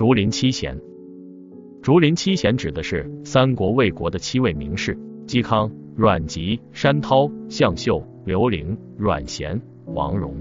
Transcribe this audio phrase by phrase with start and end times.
[0.00, 0.80] 竹林七贤。
[1.82, 10.32] 竹林七贤指的是三国魏国的七位名士：嵇康、阮籍、山涛、向秀、刘伶、阮咸、王戎。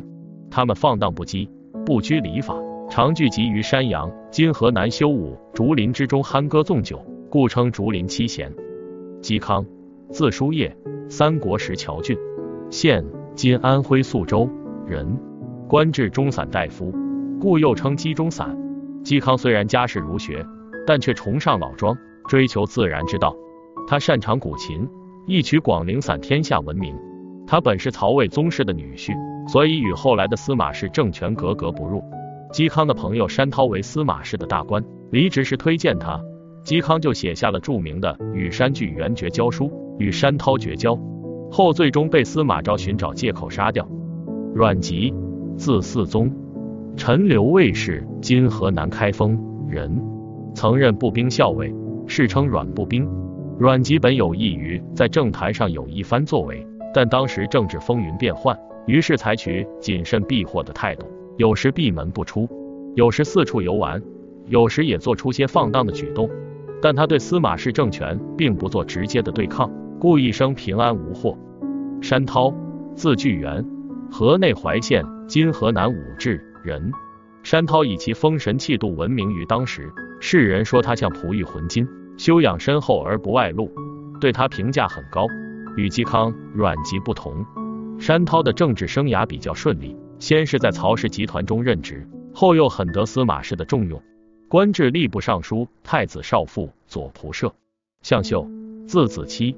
[0.49, 1.49] 他们放荡不羁，
[1.85, 2.55] 不拘礼法，
[2.89, 8.49] 常聚集于山阳（今河南修武）竹林之中酣歌纵酒，故称竹林七贤。
[9.21, 9.66] 嵇康，
[10.09, 10.73] 字叔夜，
[11.09, 12.17] 三国时谯郡
[12.70, 13.03] 县
[13.35, 14.49] （今安徽宿州）
[14.88, 15.20] 人，
[15.67, 16.94] 官至中散大夫，
[17.41, 18.69] 故又称嵇中散。
[19.03, 20.45] 嵇康虽然家世儒学，
[20.85, 23.35] 但却崇尚老庄，追求自然之道。
[23.88, 24.88] 他擅长古琴，
[25.25, 26.95] 一曲广陵散天下闻名。
[27.48, 29.13] 他本是曹魏宗室的女婿。
[29.48, 32.03] 所以与后来的司马氏政权格格不入。
[32.53, 36.22] 嵇康的朋友山涛为司马氏的大官，离职时推荐他，
[36.63, 39.66] 嵇康就写下了著名的《与山巨源绝交书》，
[39.97, 40.95] 与山涛绝交，
[41.50, 43.89] 后最终被司马昭寻找借口杀掉。
[44.53, 45.11] 阮籍，
[45.58, 46.31] 字嗣宗，
[46.99, 49.39] 陈留卫士（今河南开封）
[49.72, 49.89] 人，
[50.53, 51.73] 曾任步兵校尉，
[52.08, 53.08] 世称阮步兵。
[53.58, 58.55] 阮籍本有意于在政坛上有一番作为，但当时政治风云变幻。
[58.86, 61.05] 于是采取谨慎避祸的态度，
[61.38, 62.50] 有时闭门不出，
[62.95, 64.03] 有时四处游玩，
[64.47, 66.30] 有时也做出些放荡的举动。
[66.81, 71.38] 但他对司马氏政权并不做直接的对抗，故一生平安无祸。
[72.02, 72.53] 山涛，
[72.94, 73.66] 字巨源，
[74.11, 76.38] 河内怀县（今河南武陟）
[76.70, 76.92] 人。
[77.42, 83.72] 山涛以其风神气度闻名于当时，世人说他像璞玉浑金，修养深厚而不外露，
[84.22, 85.26] 对他评价很高。
[85.76, 87.44] 与嵇康、阮籍不同。
[87.98, 94.04] 山涛的政治生涯比较顺利，先是在曹氏集团中任职，后又很得司马氏的重用，
[94.48, 97.52] 官至吏部尚书、太子少傅、左仆射。
[98.04, 98.48] 向秀，
[98.86, 99.56] 字子期，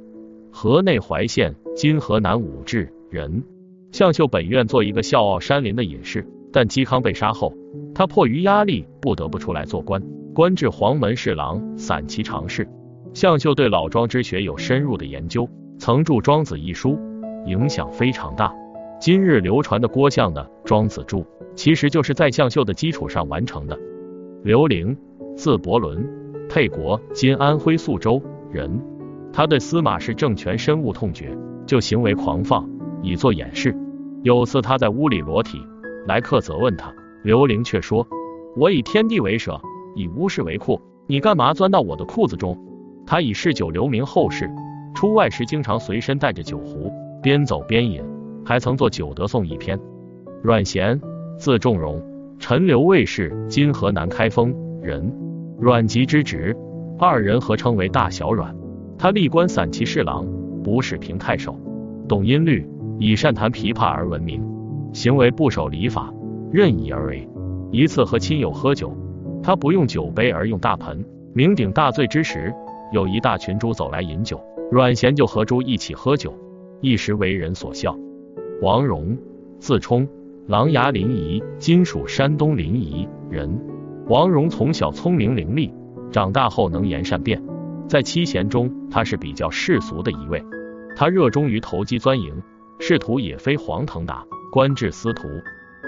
[0.50, 3.44] 河内怀县（今河南武陟）人。
[3.92, 7.53] 向秀本愿做一个笑傲山林的隐士，但嵇康被杀后，
[7.95, 10.02] 他迫于压力不得不出来做官，
[10.33, 12.67] 官至黄门侍郎、散骑常侍。
[13.13, 15.47] 向秀对老庄之学有深入的研究，
[15.78, 16.97] 曾著《庄子》一书。
[17.47, 18.53] 影响非常大。
[19.00, 21.22] 今日流传的郭象的《庄子注》，
[21.56, 23.75] 其实就是在向秀的基础上完成的。
[24.44, 24.95] 刘伶，
[25.35, 26.07] 字伯伦，
[26.47, 28.22] 沛国（今安徽宿州）
[28.53, 28.79] 人。
[29.34, 31.35] 他对司马氏政权深恶痛绝，
[31.66, 32.69] 就行为狂放，
[33.01, 33.75] 以作掩饰。
[34.22, 35.59] 有次他在屋里裸体，
[36.07, 38.07] 来客责问他，刘伶却说
[38.57, 39.59] ：“我以天地为舍，
[39.95, 42.57] 以巫室为库，你干嘛钻到我的裤子中？”
[43.06, 44.50] 他以嗜酒留名后世，
[44.95, 46.91] 出外时经常随身带着酒壶。
[47.22, 48.03] 边走边饮，
[48.44, 49.79] 还曾作《酒德颂》一篇。
[50.41, 51.00] 阮咸，
[51.38, 52.01] 字仲荣，
[52.40, 55.13] 陈留卫士（今河南开封）人。
[55.59, 56.57] 阮籍之侄，
[56.97, 58.56] 二人合称为大小阮。
[58.97, 60.25] 他历官散骑侍郎、
[60.63, 61.56] 不是平太守，
[62.07, 62.67] 懂音律，
[62.97, 64.50] 以善弹琵琶而闻名。
[64.94, 66.13] 行为不守礼法，
[66.52, 67.28] 任意而为。
[67.72, 68.96] 一次和亲友喝酒，
[69.41, 72.53] 他不用酒杯而用大盆，酩酊大醉之时，
[72.91, 74.41] 有一大群猪走来饮酒，
[74.72, 76.34] 阮咸就和猪一起喝酒。
[76.81, 77.96] 一时为人所笑。
[78.62, 79.18] 王戎，
[79.59, 80.07] 字冲，
[80.47, 83.59] 琅琊临沂（今属山东临沂）人。
[84.08, 85.72] 王戎从小聪明伶俐，
[86.12, 87.41] 长大后能言善辩。
[87.88, 90.44] 在七贤中，他是比较世俗的一位。
[90.96, 92.41] 他热衷于投机钻营，
[92.79, 95.29] 仕途也非黄腾达，官至司徒。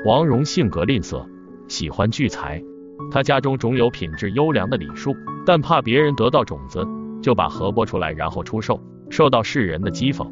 [0.06, 1.28] 王戎性格吝啬，
[1.68, 2.64] 喜欢聚财。
[3.12, 5.14] 他家中种有品质优良的李树，
[5.46, 6.88] 但怕别人得到种子，
[7.22, 10.32] 就把核拨出来然后出售，受到世人的讥讽。